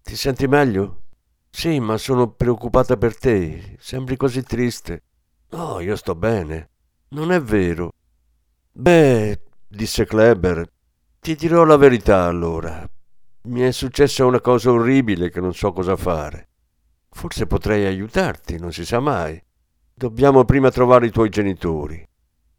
Ti 0.04 0.16
senti 0.16 0.48
meglio? 0.48 1.02
Sì, 1.50 1.80
ma 1.80 1.98
sono 1.98 2.30
preoccupata 2.30 2.98
per 2.98 3.18
te. 3.18 3.78
Sembri 3.80 4.16
così 4.16 4.44
triste. 4.44 5.04
No, 5.50 5.80
io 5.80 5.96
sto 5.96 6.16
bene. 6.16 6.70
Non 7.10 7.32
è 7.32 7.42
vero. 7.42 7.92
Beh, 8.72 9.42
disse 9.68 10.06
Kleber. 10.06 10.70
Ti 11.20 11.36
dirò 11.36 11.64
la 11.64 11.78
verità 11.78 12.24
allora. 12.26 12.88
Mi 13.44 13.62
è 13.62 13.72
successa 13.72 14.26
una 14.26 14.42
cosa 14.42 14.72
orribile 14.72 15.30
che 15.30 15.40
non 15.40 15.54
so 15.54 15.72
cosa 15.72 15.96
fare. 15.96 16.50
Forse 17.10 17.48
potrei 17.48 17.86
aiutarti, 17.86 18.60
non 18.60 18.72
si 18.72 18.86
sa 18.86 19.00
mai. 19.00 19.42
Dobbiamo 19.94 20.46
prima 20.46 20.70
trovare 20.70 21.08
i 21.08 21.12
tuoi 21.12 21.30
genitori. 21.30 22.08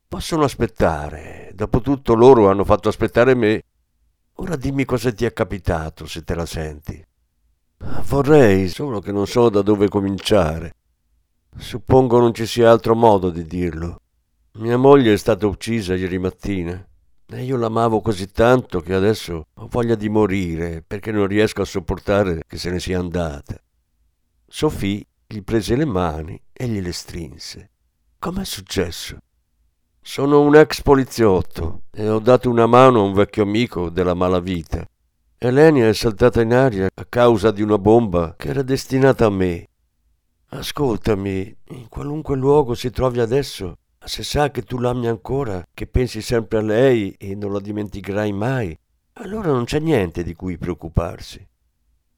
Possono 0.08 0.44
aspettare. 0.44 1.52
Dopotutto 1.54 2.14
loro 2.14 2.50
hanno 2.50 2.64
fatto 2.64 2.88
aspettare 2.88 3.34
me. 3.34 3.62
Ora 4.34 4.56
dimmi 4.56 4.84
cosa 4.84 5.12
ti 5.12 5.24
è 5.24 5.32
capitato, 5.32 6.06
se 6.06 6.24
te 6.24 6.34
la 6.34 6.46
senti. 6.46 7.06
Vorrei, 8.08 8.68
solo 8.68 9.00
che 9.00 9.12
non 9.12 9.26
so 9.26 9.48
da 9.48 9.62
dove 9.62 9.88
cominciare. 9.88 10.74
Suppongo 11.56 12.18
non 12.18 12.34
ci 12.34 12.46
sia 12.46 12.70
altro 12.70 12.94
modo 12.94 13.30
di 13.30 13.44
dirlo. 13.44 14.00
Mia 14.58 14.76
moglie 14.76 15.12
è 15.12 15.16
stata 15.16 15.46
uccisa 15.46 15.94
ieri 15.94 16.18
mattina. 16.18 16.84
E 17.30 17.44
io 17.44 17.56
l'amavo 17.56 18.00
così 18.00 18.30
tanto 18.30 18.80
che 18.80 18.94
adesso 18.94 19.48
ho 19.54 19.66
voglia 19.68 19.94
di 19.94 20.08
morire 20.08 20.82
perché 20.84 21.12
non 21.12 21.26
riesco 21.26 21.60
a 21.60 21.66
sopportare 21.66 22.42
che 22.46 22.56
se 22.56 22.70
ne 22.70 22.80
sia 22.80 22.98
andata. 22.98 23.60
Sophie 24.46 25.04
gli 25.26 25.42
prese 25.42 25.76
le 25.76 25.84
mani 25.84 26.40
e 26.52 26.66
gliele 26.66 26.92
strinse. 26.92 27.70
Com'è 28.18 28.44
successo? 28.44 29.18
Sono 30.00 30.40
un 30.40 30.56
ex 30.56 30.80
poliziotto 30.80 31.82
e 31.90 32.08
ho 32.08 32.18
dato 32.18 32.48
una 32.48 32.66
mano 32.66 33.00
a 33.00 33.02
un 33.02 33.12
vecchio 33.12 33.42
amico 33.42 33.90
della 33.90 34.14
malavita. 34.14 34.88
Elenia 35.40 35.86
è 35.86 35.92
saltata 35.92 36.40
in 36.40 36.52
aria 36.52 36.88
a 36.92 37.04
causa 37.08 37.52
di 37.52 37.62
una 37.62 37.78
bomba 37.78 38.34
che 38.36 38.48
era 38.48 38.62
destinata 38.62 39.26
a 39.26 39.30
me. 39.30 39.68
Ascoltami, 40.48 41.56
in 41.68 41.86
qualunque 41.88 42.34
luogo 42.34 42.74
si 42.74 42.90
trovi 42.90 43.20
adesso, 43.20 43.76
se 44.04 44.24
sa 44.24 44.50
che 44.50 44.62
tu 44.62 44.78
l'ami 44.78 45.06
ancora, 45.06 45.64
che 45.72 45.86
pensi 45.86 46.22
sempre 46.22 46.58
a 46.58 46.62
lei 46.62 47.12
e 47.12 47.36
non 47.36 47.52
la 47.52 47.60
dimenticherai 47.60 48.32
mai, 48.32 48.76
allora 49.12 49.52
non 49.52 49.62
c'è 49.62 49.78
niente 49.78 50.24
di 50.24 50.34
cui 50.34 50.58
preoccuparsi. 50.58 51.46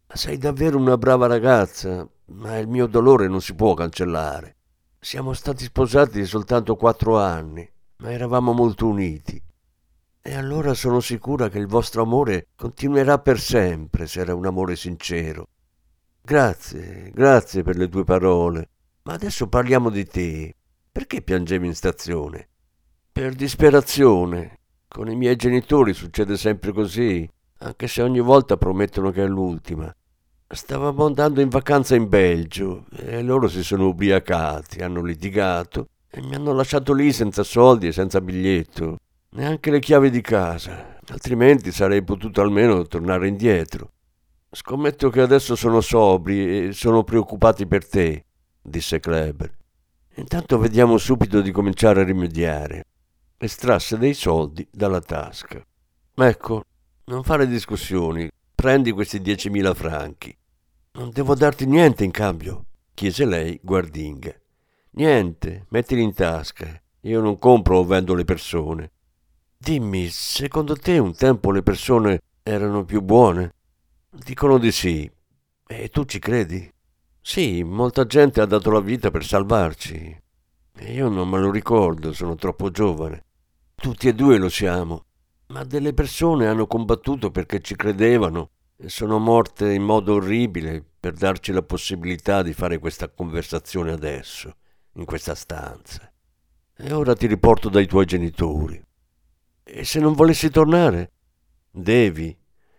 Sei 0.06 0.38
davvero 0.38 0.78
una 0.78 0.96
brava 0.96 1.26
ragazza, 1.26 2.08
ma 2.28 2.56
il 2.56 2.68
mio 2.68 2.86
dolore 2.86 3.28
non 3.28 3.42
si 3.42 3.54
può 3.54 3.74
cancellare. 3.74 4.56
Siamo 4.98 5.34
stati 5.34 5.64
sposati 5.64 6.24
soltanto 6.24 6.74
quattro 6.74 7.18
anni, 7.18 7.70
ma 7.98 8.12
eravamo 8.12 8.54
molto 8.54 8.86
uniti. 8.86 9.42
E 10.22 10.34
allora 10.34 10.74
sono 10.74 11.00
sicura 11.00 11.48
che 11.48 11.58
il 11.58 11.66
vostro 11.66 12.02
amore 12.02 12.48
continuerà 12.54 13.18
per 13.18 13.40
sempre 13.40 14.06
se 14.06 14.20
era 14.20 14.34
un 14.34 14.44
amore 14.44 14.76
sincero. 14.76 15.48
Grazie, 16.20 17.10
grazie 17.14 17.62
per 17.62 17.76
le 17.76 17.88
tue 17.88 18.04
parole. 18.04 18.68
Ma 19.02 19.14
adesso 19.14 19.48
parliamo 19.48 19.88
di 19.88 20.04
te. 20.04 20.54
Perché 20.92 21.22
piangevi 21.22 21.66
in 21.66 21.74
stazione? 21.74 22.48
Per 23.10 23.34
disperazione. 23.34 24.58
Con 24.86 25.10
i 25.10 25.16
miei 25.16 25.36
genitori 25.36 25.94
succede 25.94 26.36
sempre 26.36 26.72
così, 26.72 27.28
anche 27.60 27.88
se 27.88 28.02
ogni 28.02 28.20
volta 28.20 28.58
promettono 28.58 29.10
che 29.10 29.24
è 29.24 29.26
l'ultima. 29.26 29.94
Stavamo 30.46 31.06
andando 31.06 31.40
in 31.40 31.48
vacanza 31.48 31.94
in 31.94 32.08
Belgio 32.08 32.84
e 32.94 33.22
loro 33.22 33.48
si 33.48 33.62
sono 33.62 33.86
ubriacati, 33.86 34.80
hanno 34.82 35.02
litigato 35.02 35.88
e 36.10 36.20
mi 36.20 36.34
hanno 36.34 36.52
lasciato 36.52 36.92
lì 36.92 37.12
senza 37.12 37.42
soldi 37.42 37.86
e 37.86 37.92
senza 37.92 38.20
biglietto, 38.20 38.98
neanche 39.32 39.70
le 39.70 39.78
chiavi 39.78 40.10
di 40.10 40.20
casa, 40.20 40.98
altrimenti 41.08 41.70
sarei 41.72 42.02
potuto 42.02 42.40
almeno 42.40 42.86
tornare 42.86 43.28
indietro. 43.28 43.92
Scommetto 44.50 45.10
che 45.10 45.20
adesso 45.20 45.54
sono 45.54 45.80
sobri 45.80 46.68
e 46.68 46.72
sono 46.72 47.04
preoccupati 47.04 47.66
per 47.66 47.86
te, 47.86 48.24
disse 48.60 48.98
Kleber. 48.98 49.56
Intanto 50.16 50.58
vediamo 50.58 50.98
subito 50.98 51.40
di 51.40 51.52
cominciare 51.52 52.00
a 52.00 52.04
rimediare. 52.04 52.84
Estrasse 53.38 53.96
dei 53.96 54.12
soldi 54.14 54.66
dalla 54.70 55.00
tasca. 55.00 55.64
Ecco, 56.14 56.64
non 57.04 57.22
fare 57.22 57.46
discussioni, 57.46 58.28
prendi 58.54 58.90
questi 58.90 59.20
diecimila 59.20 59.72
franchi. 59.72 60.36
Non 60.92 61.10
devo 61.10 61.34
darti 61.34 61.64
niente 61.66 62.04
in 62.04 62.10
cambio, 62.10 62.64
chiese 62.92 63.24
lei 63.24 63.58
guardinga. 63.62 64.34
Niente, 64.92 65.66
mettili 65.68 66.02
in 66.02 66.12
tasca. 66.12 66.68
Io 67.02 67.20
non 67.20 67.38
compro 67.38 67.78
o 67.78 67.84
vendo 67.84 68.14
le 68.14 68.24
persone. 68.24 68.90
Dimmi, 69.62 70.08
secondo 70.08 70.74
te 70.74 70.96
un 70.96 71.14
tempo 71.14 71.50
le 71.50 71.62
persone 71.62 72.22
erano 72.42 72.82
più 72.86 73.02
buone? 73.02 73.52
Dicono 74.10 74.56
di 74.56 74.72
sì. 74.72 75.08
E 75.66 75.88
tu 75.90 76.06
ci 76.06 76.18
credi? 76.18 76.72
Sì, 77.20 77.62
molta 77.62 78.06
gente 78.06 78.40
ha 78.40 78.46
dato 78.46 78.70
la 78.70 78.80
vita 78.80 79.10
per 79.10 79.22
salvarci. 79.22 80.18
E 80.74 80.92
io 80.92 81.10
non 81.10 81.28
me 81.28 81.38
lo 81.38 81.50
ricordo, 81.50 82.14
sono 82.14 82.36
troppo 82.36 82.70
giovane. 82.70 83.24
Tutti 83.74 84.08
e 84.08 84.14
due 84.14 84.38
lo 84.38 84.48
siamo. 84.48 85.04
Ma 85.48 85.62
delle 85.64 85.92
persone 85.92 86.46
hanno 86.46 86.66
combattuto 86.66 87.30
perché 87.30 87.60
ci 87.60 87.76
credevano 87.76 88.52
e 88.78 88.88
sono 88.88 89.18
morte 89.18 89.74
in 89.74 89.82
modo 89.82 90.14
orribile 90.14 90.82
per 90.98 91.12
darci 91.12 91.52
la 91.52 91.62
possibilità 91.62 92.42
di 92.42 92.54
fare 92.54 92.78
questa 92.78 93.10
conversazione 93.10 93.92
adesso, 93.92 94.56
in 94.94 95.04
questa 95.04 95.34
stanza. 95.34 96.10
E 96.78 96.92
ora 96.94 97.14
ti 97.14 97.26
riporto 97.26 97.68
dai 97.68 97.86
tuoi 97.86 98.06
genitori. 98.06 98.88
E 99.72 99.84
se 99.84 100.00
non 100.00 100.14
volessi 100.14 100.50
tornare? 100.50 101.12
Devi. 101.70 102.36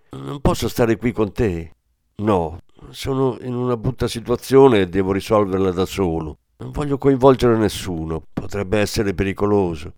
Non 0.09 0.41
posso 0.41 0.67
stare 0.67 0.97
qui 0.97 1.13
con 1.13 1.31
te. 1.31 1.75
No, 2.17 2.59
sono 2.89 3.37
in 3.41 3.55
una 3.55 3.77
brutta 3.77 4.09
situazione 4.09 4.81
e 4.81 4.89
devo 4.89 5.13
risolverla 5.13 5.71
da 5.71 5.85
solo. 5.85 6.39
Non 6.57 6.71
voglio 6.71 6.97
coinvolgere 6.97 7.55
nessuno, 7.55 8.21
potrebbe 8.33 8.79
essere 8.79 9.13
pericoloso. 9.13 9.93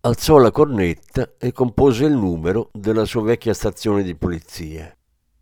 Alzò 0.00 0.38
la 0.38 0.50
cornetta 0.50 1.34
e 1.38 1.52
compose 1.52 2.06
il 2.06 2.12
numero 2.12 2.70
della 2.72 3.04
sua 3.04 3.22
vecchia 3.22 3.54
stazione 3.54 4.02
di 4.02 4.16
polizia. 4.16 4.92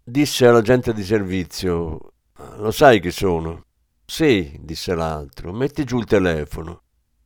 Disse 0.05 0.47
all'agente 0.47 0.93
di 0.93 1.03
servizio: 1.03 2.13
Lo 2.59 2.71
sai 2.71 3.01
chi 3.01 3.11
sono? 3.11 3.65
Sì, 4.05 4.55
disse 4.61 4.95
l'altro, 4.95 5.51
metti 5.53 5.85
giù 5.85 5.99
il 5.99 6.05
telefono. 6.05 6.83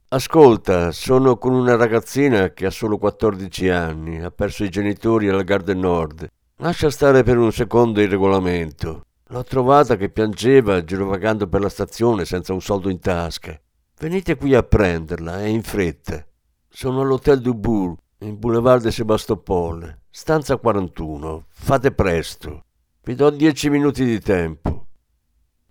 Ascolta, 0.09 0.92
sono 0.92 1.37
con 1.37 1.53
una 1.53 1.75
ragazzina 1.75 2.51
che 2.51 2.66
ha 2.66 2.71
solo 2.71 2.97
14 2.97 3.69
anni, 3.71 4.23
ha 4.23 4.31
perso 4.31 4.62
i 4.62 4.69
genitori 4.69 5.29
alla 5.29 5.42
Garden 5.42 5.81
Nord. 5.81 6.31
Lascia 6.59 6.90
stare 6.90 7.25
per 7.25 7.37
un 7.38 7.51
secondo 7.51 8.01
il 8.01 8.09
regolamento. 8.09 9.07
L'ho 9.31 9.42
trovata 9.42 9.97
che 9.97 10.09
piangeva 10.09 10.85
girovagando 10.85 11.49
per 11.49 11.61
la 11.61 11.69
stazione 11.69 12.25
senza 12.25 12.53
un 12.53 12.61
soldo 12.61 12.88
in 12.88 13.01
tasca. 13.01 13.61
Venite 13.99 14.37
qui 14.37 14.55
a 14.55 14.62
prenderla, 14.62 15.40
è 15.40 15.47
in 15.47 15.64
fretta. 15.64 16.25
Sono 16.69 17.01
all'Hotel 17.01 17.40
du 17.40 17.55
Bourg, 17.55 17.99
in 18.19 18.38
Boulevard 18.38 18.83
de 18.83 18.92
Sebastopol, 18.92 20.03
stanza 20.09 20.57
41. 20.57 21.47
Fate 21.49 21.90
presto. 21.90 22.62
Vi 23.03 23.14
do 23.16 23.29
dieci 23.31 23.69
minuti 23.69 24.05
di 24.05 24.21
tempo. 24.21 24.87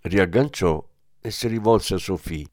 Riagganciò 0.02 0.86
e 1.22 1.30
si 1.30 1.48
rivolse 1.48 1.94
a 1.94 1.98
Sophie. 1.98 2.46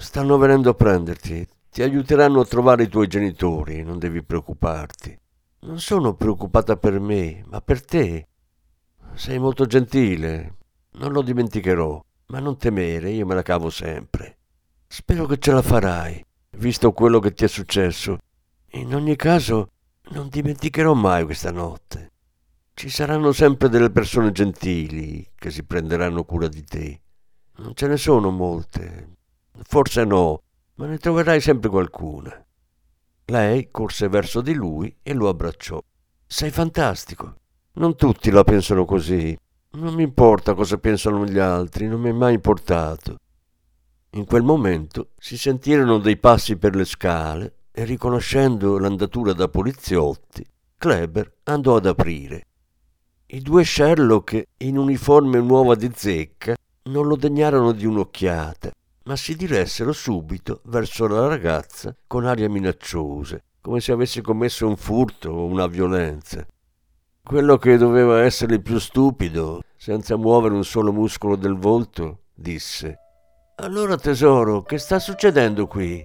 Stanno 0.00 0.38
venendo 0.38 0.70
a 0.70 0.74
prenderti. 0.74 1.46
Ti 1.70 1.82
aiuteranno 1.82 2.40
a 2.40 2.46
trovare 2.46 2.84
i 2.84 2.88
tuoi 2.88 3.06
genitori, 3.06 3.82
non 3.82 3.98
devi 3.98 4.22
preoccuparti. 4.22 5.16
Non 5.60 5.78
sono 5.78 6.14
preoccupata 6.14 6.78
per 6.78 6.98
me, 6.98 7.44
ma 7.46 7.60
per 7.60 7.84
te. 7.84 8.26
Sei 9.12 9.38
molto 9.38 9.66
gentile, 9.66 10.56
non 10.92 11.12
lo 11.12 11.20
dimenticherò, 11.20 12.02
ma 12.28 12.38
non 12.38 12.56
temere, 12.56 13.10
io 13.10 13.26
me 13.26 13.34
la 13.34 13.42
cavo 13.42 13.68
sempre. 13.68 14.38
Spero 14.88 15.26
che 15.26 15.36
ce 15.36 15.52
la 15.52 15.62
farai, 15.62 16.24
visto 16.56 16.92
quello 16.92 17.18
che 17.18 17.34
ti 17.34 17.44
è 17.44 17.48
successo. 17.48 18.18
In 18.72 18.94
ogni 18.94 19.16
caso, 19.16 19.72
non 20.12 20.30
dimenticherò 20.30 20.94
mai 20.94 21.24
questa 21.26 21.52
notte. 21.52 22.12
Ci 22.72 22.88
saranno 22.88 23.32
sempre 23.32 23.68
delle 23.68 23.90
persone 23.90 24.32
gentili 24.32 25.30
che 25.34 25.50
si 25.50 25.62
prenderanno 25.62 26.24
cura 26.24 26.48
di 26.48 26.64
te. 26.64 27.00
Non 27.56 27.74
ce 27.74 27.86
ne 27.86 27.98
sono 27.98 28.30
molte. 28.30 29.18
Forse 29.62 30.04
no, 30.04 30.42
ma 30.74 30.86
ne 30.86 30.98
troverai 30.98 31.40
sempre 31.40 31.68
qualcuna. 31.68 32.44
Lei 33.26 33.70
corse 33.70 34.08
verso 34.08 34.40
di 34.40 34.54
lui 34.54 34.94
e 35.02 35.12
lo 35.12 35.28
abbracciò. 35.28 35.80
Sei 36.26 36.50
fantastico. 36.50 37.34
Non 37.74 37.94
tutti 37.94 38.30
la 38.30 38.42
pensano 38.42 38.84
così. 38.84 39.36
Non 39.72 39.94
mi 39.94 40.02
importa 40.02 40.54
cosa 40.54 40.78
pensano 40.78 41.24
gli 41.24 41.38
altri, 41.38 41.86
non 41.86 42.00
mi 42.00 42.08
è 42.08 42.12
mai 42.12 42.34
importato. 42.34 43.18
In 44.14 44.24
quel 44.24 44.42
momento 44.42 45.10
si 45.16 45.38
sentirono 45.38 45.98
dei 45.98 46.16
passi 46.16 46.56
per 46.56 46.74
le 46.74 46.84
scale 46.84 47.54
e 47.70 47.84
riconoscendo 47.84 48.78
l'andatura 48.78 49.32
da 49.32 49.48
poliziotti, 49.48 50.44
Kleber 50.76 51.36
andò 51.44 51.76
ad 51.76 51.86
aprire. 51.86 52.46
I 53.26 53.40
due 53.40 53.64
Sherlock 53.64 54.42
in 54.58 54.76
uniforme 54.76 55.40
nuova 55.40 55.76
di 55.76 55.90
zecca 55.94 56.56
non 56.84 57.06
lo 57.06 57.14
degnarono 57.14 57.70
di 57.70 57.86
un'occhiata, 57.86 58.72
ma 59.10 59.16
si 59.16 59.34
diressero 59.34 59.92
subito 59.92 60.60
verso 60.66 61.08
la 61.08 61.26
ragazza 61.26 61.92
con 62.06 62.26
aria 62.26 62.48
minacciosa, 62.48 63.40
come 63.60 63.80
se 63.80 63.90
avesse 63.90 64.20
commesso 64.20 64.68
un 64.68 64.76
furto 64.76 65.30
o 65.30 65.46
una 65.46 65.66
violenza. 65.66 66.46
Quello 67.20 67.56
che 67.56 67.76
doveva 67.76 68.22
essere 68.22 68.54
il 68.54 68.62
più 68.62 68.78
stupido, 68.78 69.62
senza 69.76 70.14
muovere 70.14 70.54
un 70.54 70.62
solo 70.62 70.92
muscolo 70.92 71.34
del 71.34 71.56
volto, 71.56 72.26
disse. 72.32 72.98
Allora 73.56 73.96
tesoro, 73.96 74.62
che 74.62 74.78
sta 74.78 75.00
succedendo 75.00 75.66
qui? 75.66 76.00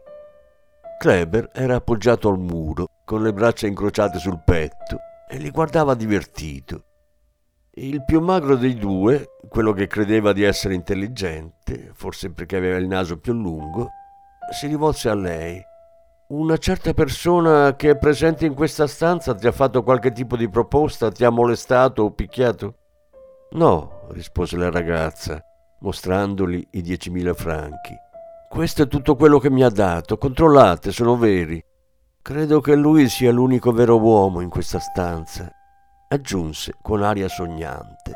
Kleber 0.98 1.52
era 1.54 1.76
appoggiato 1.76 2.28
al 2.28 2.39
muro, 2.39 2.88
con 3.06 3.22
le 3.22 3.34
braccia 3.34 3.68
incrociate 3.68 4.18
sul 4.18 4.41
petto, 4.44 4.98
e 5.30 5.38
li 5.38 5.52
guardava 5.52 5.94
divertito. 5.94 6.86
Il 7.78 8.06
più 8.06 8.22
magro 8.22 8.56
dei 8.56 8.76
due, 8.76 9.32
quello 9.50 9.74
che 9.74 9.88
credeva 9.88 10.32
di 10.32 10.44
essere 10.44 10.76
intelligente, 10.76 11.92
forse 11.94 12.32
perché 12.32 12.56
aveva 12.56 12.78
il 12.78 12.88
naso 12.88 13.18
più 13.18 13.34
lungo, 13.34 13.90
si 14.50 14.68
rivolse 14.68 15.10
a 15.10 15.14
lei. 15.14 15.62
Una 16.30 16.56
certa 16.56 16.94
persona 16.94 17.76
che 17.76 17.90
è 17.90 17.98
presente 17.98 18.46
in 18.46 18.54
questa 18.54 18.88
stanza 18.88 19.36
ti 19.36 19.46
ha 19.46 19.52
fatto 19.52 19.84
qualche 19.84 20.14
tipo 20.14 20.38
di 20.38 20.48
proposta, 20.48 21.12
ti 21.12 21.26
ha 21.26 21.30
molestato 21.30 22.04
o 22.04 22.12
picchiato? 22.12 22.76
No, 23.52 24.08
rispose 24.12 24.56
la 24.56 24.72
ragazza, 24.72 25.44
mostrandogli 25.82 26.66
i 26.72 26.82
diecimila 26.82 27.34
franchi. 27.34 27.94
Questo 28.48 28.84
è 28.84 28.88
tutto 28.88 29.18
quello 29.18 29.38
che 29.38 29.50
mi 29.50 29.64
ha 29.64 29.70
dato, 29.70 30.18
controllate, 30.18 30.94
sono 30.94 31.18
veri. 31.18 31.62
Credo 32.22 32.62
che 32.62 32.74
lui 32.74 33.10
sia 33.10 33.34
l'unico 33.34 33.74
vero 33.74 34.00
uomo 34.00 34.40
in 34.40 34.50
questa 34.50 34.80
stanza, 34.80 35.52
aggiunse 36.08 36.76
con 36.82 37.04
aria 37.04 37.28
sognante. 37.28 38.13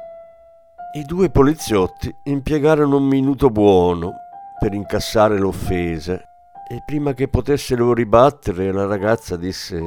I 0.96 1.04
due 1.04 1.30
poliziotti 1.30 2.14
impiegarono 2.24 2.98
un 2.98 3.04
minuto 3.04 3.50
buono 3.50 4.14
per 4.60 4.74
incassare 4.74 5.38
l'offesa 5.38 6.20
e 6.68 6.84
prima 6.86 7.14
che 7.14 7.28
potessero 7.28 7.94
ribattere 7.94 8.72
la 8.72 8.86
ragazza 8.86 9.36
disse 9.36 9.82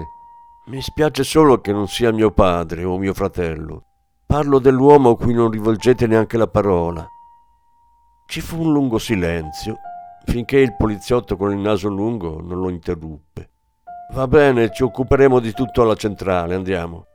Mi 0.66 0.80
spiace 0.80 1.24
solo 1.24 1.60
che 1.60 1.72
non 1.72 1.88
sia 1.88 2.12
mio 2.12 2.30
padre 2.30 2.84
o 2.84 2.98
mio 2.98 3.14
fratello. 3.14 3.84
Parlo 4.26 4.58
dell'uomo 4.58 5.10
a 5.10 5.16
cui 5.16 5.34
non 5.34 5.50
rivolgete 5.50 6.06
neanche 6.06 6.36
la 6.36 6.46
parola. 6.46 7.06
Ci 8.26 8.40
fu 8.40 8.62
un 8.62 8.72
lungo 8.72 8.98
silenzio, 8.98 9.78
finché 10.24 10.58
il 10.58 10.74
poliziotto 10.74 11.36
con 11.36 11.50
il 11.50 11.58
naso 11.58 11.88
lungo 11.88 12.40
non 12.40 12.60
lo 12.60 12.70
interruppe. 12.70 13.50
Va 14.12 14.26
bene, 14.26 14.72
ci 14.72 14.82
occuperemo 14.82 15.38
di 15.38 15.52
tutto 15.52 15.82
alla 15.82 15.96
centrale, 15.96 16.54
andiamo. 16.54 17.06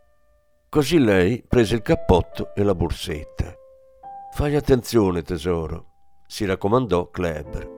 Così 0.70 1.00
lei 1.00 1.42
prese 1.48 1.76
il 1.76 1.82
cappotto 1.82 2.54
e 2.54 2.62
la 2.62 2.76
borsetta. 2.76 3.56
Fai 4.34 4.54
attenzione, 4.54 5.22
tesoro, 5.22 5.86
si 6.28 6.46
raccomandò 6.46 7.10
Kleber. 7.10 7.76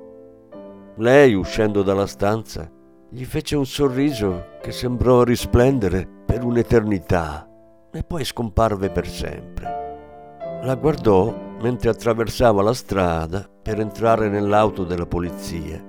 Lei, 0.98 1.36
uscendo 1.36 1.84
dalla 1.84 2.08
stanza, 2.08 2.68
gli 3.12 3.24
fece 3.26 3.56
un 3.56 3.68
sorriso 3.68 4.58
che 4.60 4.72
sembrò 4.72 5.22
risplendere 5.22 6.08
per 6.26 6.44
un'eternità 6.44 7.48
e 7.92 8.04
poi 8.04 8.26
scomparve 8.26 8.90
per 8.90 9.08
sempre. 9.08 10.60
La 10.64 10.74
guardò 10.74 11.32
mentre 11.62 11.92
attraversava 11.92 12.64
la 12.64 12.74
strada 12.74 13.48
per 13.62 13.80
entrare 13.80 14.30
nell'auto 14.30 14.84
della 14.84 15.06
polizia. 15.06 15.89